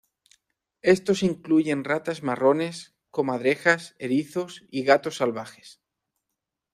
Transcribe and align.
Estos 0.81 1.21
incluyen 1.21 1.83
ratas 1.83 2.23
marrones, 2.23 2.95
comadrejas, 3.11 3.93
erizos 3.99 4.63
y 4.71 4.83
gatos 4.83 5.17
salvajes. 5.17 5.79